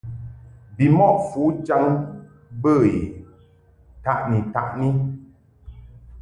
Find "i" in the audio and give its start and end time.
2.93-2.97